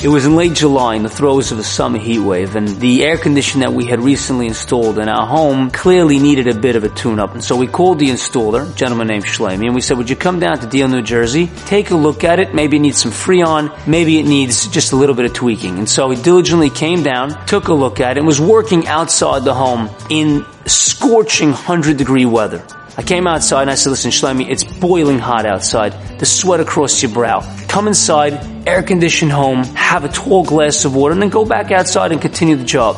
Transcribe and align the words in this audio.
It 0.00 0.06
was 0.06 0.24
in 0.24 0.36
late 0.36 0.54
July 0.54 0.94
in 0.94 1.02
the 1.02 1.08
throes 1.08 1.50
of 1.50 1.58
a 1.58 1.64
summer 1.64 1.98
heat 1.98 2.20
wave 2.20 2.54
and 2.54 2.68
the 2.68 3.02
air 3.02 3.18
conditioner 3.18 3.66
that 3.66 3.72
we 3.72 3.84
had 3.84 3.98
recently 4.00 4.46
installed 4.46 4.96
in 4.96 5.08
our 5.08 5.26
home 5.26 5.72
clearly 5.72 6.20
needed 6.20 6.46
a 6.46 6.54
bit 6.54 6.76
of 6.76 6.84
a 6.84 6.88
tune 6.88 7.18
up. 7.18 7.34
And 7.34 7.42
so 7.42 7.56
we 7.56 7.66
called 7.66 7.98
the 7.98 8.08
installer, 8.08 8.72
gentleman 8.76 9.08
named 9.08 9.24
Shlomi, 9.24 9.66
and 9.66 9.74
we 9.74 9.80
said, 9.80 9.96
would 9.98 10.08
you 10.08 10.14
come 10.14 10.38
down 10.38 10.60
to 10.60 10.68
Deal, 10.68 10.86
New 10.86 11.02
Jersey, 11.02 11.48
take 11.66 11.90
a 11.90 11.96
look 11.96 12.22
at 12.22 12.38
it, 12.38 12.54
maybe 12.54 12.76
it 12.76 12.80
needs 12.80 12.98
some 12.98 13.10
freon, 13.10 13.74
maybe 13.88 14.20
it 14.20 14.24
needs 14.24 14.68
just 14.68 14.92
a 14.92 14.96
little 14.96 15.16
bit 15.16 15.24
of 15.24 15.32
tweaking. 15.32 15.78
And 15.78 15.88
so 15.88 16.08
he 16.10 16.22
diligently 16.22 16.70
came 16.70 17.02
down, 17.02 17.30
took 17.46 17.66
a 17.66 17.74
look 17.74 17.98
at 17.98 18.16
it, 18.16 18.20
and 18.20 18.26
was 18.26 18.40
working 18.40 18.86
outside 18.86 19.42
the 19.42 19.54
home 19.54 19.90
in 20.10 20.46
scorching 20.64 21.48
100 21.48 21.96
degree 21.96 22.24
weather. 22.24 22.64
I 22.98 23.02
came 23.02 23.28
outside 23.28 23.62
and 23.62 23.70
I 23.70 23.76
said, 23.76 23.90
listen, 23.90 24.10
Shlomi, 24.10 24.50
it's 24.50 24.64
boiling 24.64 25.20
hot 25.20 25.46
outside. 25.46 25.92
The 26.18 26.26
sweat 26.26 26.58
across 26.58 27.00
your 27.00 27.12
brow. 27.12 27.42
Come 27.68 27.86
inside, 27.86 28.66
air 28.66 28.82
conditioned 28.82 29.30
home, 29.30 29.62
have 29.62 30.04
a 30.04 30.08
tall 30.08 30.44
glass 30.44 30.84
of 30.84 30.96
water, 30.96 31.12
and 31.12 31.22
then 31.22 31.28
go 31.28 31.44
back 31.44 31.70
outside 31.70 32.10
and 32.10 32.20
continue 32.20 32.56
the 32.56 32.64
job. 32.64 32.96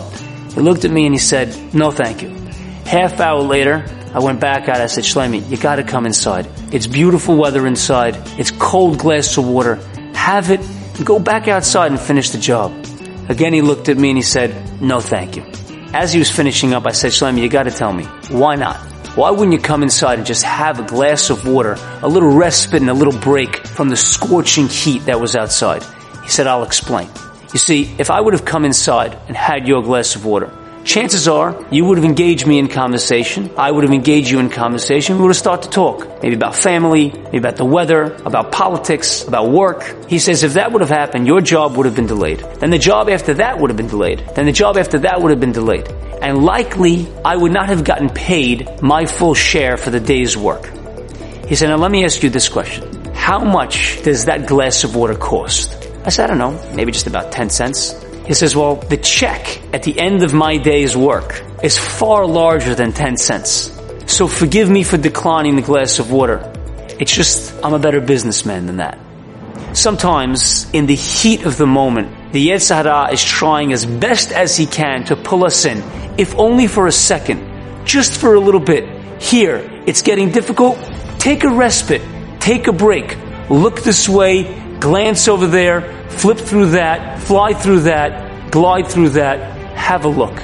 He 0.55 0.61
looked 0.62 0.87
at 0.87 0.91
me 0.91 1.05
and 1.05 1.15
he 1.15 1.19
said, 1.19 1.75
no 1.75 1.91
thank 1.91 2.23
you. 2.23 2.30
Half 2.87 3.20
hour 3.20 3.42
later, 3.42 3.84
I 4.15 4.20
went 4.20 4.41
back 4.41 4.70
out. 4.70 4.80
I 4.80 4.87
said, 4.87 5.05
Shlomi, 5.05 5.48
you 5.51 5.59
gotta 5.59 5.84
come 5.84 6.06
inside. 6.06 6.48
It's 6.73 6.87
beautiful 6.87 7.37
weather 7.37 7.67
inside. 7.67 8.17
It's 8.39 8.51
cold 8.53 8.98
glass 8.98 9.37
of 9.37 9.47
water. 9.47 9.77
Have 10.14 10.51
it 10.51 10.61
and 10.97 11.05
go 11.05 11.19
back 11.19 11.47
outside 11.47 11.91
and 11.91 12.01
finish 12.01 12.30
the 12.30 12.39
job. 12.39 12.73
Again, 13.28 13.53
he 13.53 13.61
looked 13.61 13.91
at 13.91 13.98
me 13.98 14.09
and 14.09 14.17
he 14.17 14.23
said, 14.23 14.80
no 14.80 15.01
thank 15.01 15.37
you. 15.37 15.45
As 15.92 16.11
he 16.11 16.19
was 16.19 16.30
finishing 16.30 16.73
up, 16.73 16.87
I 16.87 16.92
said, 16.92 17.11
Shlomi, 17.11 17.42
you 17.42 17.51
gotta 17.51 17.70
tell 17.70 17.92
me, 17.92 18.05
why 18.30 18.56
not? 18.56 18.90
Why 19.16 19.30
wouldn't 19.30 19.52
you 19.52 19.59
come 19.59 19.82
inside 19.82 20.19
and 20.19 20.27
just 20.27 20.45
have 20.45 20.78
a 20.78 20.84
glass 20.84 21.30
of 21.30 21.45
water, 21.45 21.77
a 22.00 22.06
little 22.09 22.30
respite 22.30 22.80
and 22.80 22.88
a 22.88 22.95
little 22.95 23.19
break 23.20 23.66
from 23.66 23.88
the 23.88 23.96
scorching 23.96 24.69
heat 24.69 25.06
that 25.06 25.20
was 25.20 25.34
outside? 25.34 25.83
He 26.23 26.28
said, 26.28 26.46
I'll 26.46 26.62
explain. 26.62 27.09
You 27.52 27.59
see, 27.59 27.92
if 27.98 28.09
I 28.09 28.20
would 28.20 28.34
have 28.34 28.45
come 28.45 28.64
inside 28.64 29.19
and 29.27 29.36
had 29.36 29.66
your 29.66 29.83
glass 29.83 30.14
of 30.14 30.25
water, 30.25 30.56
chances 30.84 31.27
are 31.27 31.61
you 31.72 31.86
would 31.86 31.98
have 31.98 32.05
engaged 32.05 32.47
me 32.47 32.61
in 32.61 32.69
conversation. 32.69 33.50
I 33.58 33.72
would 33.72 33.83
have 33.83 33.92
engaged 33.92 34.30
you 34.30 34.39
in 34.39 34.48
conversation. 34.48 35.17
We 35.17 35.22
would 35.22 35.30
have 35.30 35.36
started 35.36 35.64
to 35.64 35.70
talk. 35.70 36.22
Maybe 36.22 36.36
about 36.36 36.55
family, 36.55 37.11
maybe 37.11 37.39
about 37.39 37.56
the 37.56 37.64
weather, 37.64 38.14
about 38.24 38.52
politics, 38.52 39.24
about 39.27 39.50
work. 39.50 40.08
He 40.08 40.20
says 40.20 40.45
if 40.45 40.52
that 40.52 40.70
would 40.70 40.83
have 40.83 40.89
happened, 40.89 41.27
your 41.27 41.41
job 41.41 41.77
would 41.77 41.86
have 41.86 41.97
been 41.97 42.06
delayed. 42.06 42.47
Then 42.61 42.70
the 42.70 42.78
job 42.78 43.11
after 43.11 43.34
that 43.34 43.58
would 43.58 43.70
have 43.70 43.77
been 43.77 43.89
delayed. 43.89 44.22
Then 44.36 44.47
the 44.47 44.52
job 44.52 44.77
after 44.77 45.00
that 45.00 45.20
would 45.20 45.30
have 45.30 45.41
been 45.41 45.50
delayed 45.50 45.89
and 46.21 46.45
likely 46.45 47.09
I 47.25 47.37
would 47.37 47.53
not 47.53 47.69
have 47.69 47.85
gotten 47.85 48.11
paid 48.11 48.83
my 48.83 49.07
full 49.07 49.35
share 49.35 49.77
for 49.77 49.91
the 49.91 50.01
day's 50.01 50.37
work. 50.37 50.67
He 51.47 51.55
said, 51.55 51.69
now 51.69 51.77
let 51.77 51.91
me 51.91 52.05
ask 52.05 52.23
you 52.23 52.31
this 52.31 52.49
question. 52.49 53.05
How 53.15 53.43
much 53.45 54.03
does 54.03 54.27
that 54.27 54.47
glass 54.47 54.85
of 54.85 54.95
water 54.95 55.15
cost? 55.15 55.89
I 56.05 56.11
said, 56.11 56.25
I 56.25 56.27
don't 56.29 56.39
know, 56.39 56.75
maybe 56.75 56.93
just 56.93 57.07
about 57.07 57.33
10 57.33 57.51
cents. 57.51 57.93
He 58.27 58.35
says, 58.35 58.55
well, 58.55 58.77
the 58.77 58.97
check 58.97 59.61
at 59.75 59.83
the 59.83 59.98
end 59.98 60.23
of 60.23 60.33
my 60.33 60.57
day's 60.57 60.97
work 60.97 61.43
is 61.63 61.77
far 61.77 62.27
larger 62.27 62.75
than 62.75 62.93
10 62.93 63.17
cents. 63.17 63.77
So 64.07 64.29
forgive 64.29 64.71
me 64.71 64.83
for 64.85 64.97
declining 64.97 65.57
the 65.57 65.63
glass 65.63 65.98
of 65.98 66.11
water. 66.11 66.53
It's 67.01 67.15
just, 67.15 67.55
I'm 67.65 67.75
a 67.75 67.79
better 67.79 68.01
businessman 68.01 68.67
than 68.67 68.77
that. 68.77 68.98
Sometimes, 69.73 70.69
in 70.73 70.87
the 70.87 70.97
heat 70.97 71.45
of 71.45 71.57
the 71.57 71.67
moment, 71.67 72.33
the 72.33 72.49
Yetzer 72.49 72.83
Hara 72.83 73.13
is 73.13 73.23
trying 73.23 73.73
as 73.73 73.87
best 73.87 74.33
as 74.33 74.57
he 74.57 74.67
can 74.67 75.05
to 75.05 75.17
pull 75.17 75.45
us 75.45 75.65
in, 75.65 75.83
if 76.19 76.35
only 76.37 76.67
for 76.67 76.89
a 76.89 76.93
second, 76.93 77.87
just 77.87 78.21
for 78.21 78.35
a 78.35 78.41
little 78.41 78.61
bit. 78.61 79.23
Here, 79.23 79.83
it's 79.87 80.03
getting 80.03 80.31
difficult. 80.31 80.77
Take 81.19 81.45
a 81.45 81.51
respite. 81.51 82.03
Take 82.41 82.67
a 82.67 82.73
break. 82.73 83.17
Look 83.48 83.83
this 83.83 84.09
way. 84.09 84.79
Glance 84.81 85.29
over 85.29 85.47
there. 85.47 86.09
Flip 86.09 86.39
through 86.39 86.71
that. 86.71 87.23
Fly 87.23 87.53
through 87.53 87.81
that. 87.81 88.51
Glide 88.51 88.89
through 88.89 89.11
that. 89.11 89.39
Have 89.77 90.05
a 90.05 90.09
look. 90.09 90.35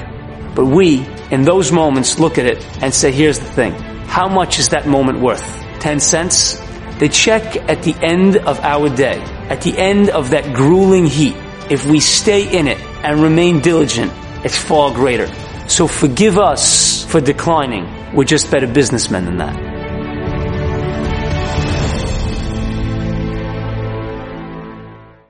But 0.55 0.65
we, 0.65 1.05
in 1.31 1.41
those 1.41 1.71
moments, 1.71 2.17
look 2.17 2.37
at 2.37 2.45
it 2.45 2.65
and 2.81 2.93
say, 2.93 3.11
here's 3.11 3.39
the 3.39 3.45
thing. 3.45 3.73
How 4.07 4.29
much 4.29 4.57
is 4.59 4.69
that 4.69 4.87
moment 4.87 5.19
worth? 5.19 5.43
10 5.79 5.99
cents? 5.99 6.61
The 6.99 7.09
check 7.09 7.57
at 7.69 7.83
the 7.83 7.93
end 8.01 8.37
of 8.37 8.59
our 8.61 8.89
day, 8.89 9.19
at 9.49 9.61
the 9.61 9.77
end 9.77 10.09
of 10.09 10.31
that 10.31 10.55
grueling 10.55 11.05
heat, 11.05 11.35
if 11.69 11.85
we 11.85 11.99
stay 11.99 12.57
in 12.57 12.67
it 12.67 12.79
and 13.03 13.21
remain 13.21 13.59
diligent, 13.59 14.11
it's 14.43 14.57
far 14.57 14.91
greater. 14.91 15.27
So 15.67 15.87
forgive 15.87 16.39
us 16.39 17.05
for 17.05 17.21
declining. 17.21 17.85
We're 18.15 18.23
just 18.23 18.49
better 18.49 18.67
businessmen 18.67 19.25
than 19.25 19.37
that. 19.37 19.66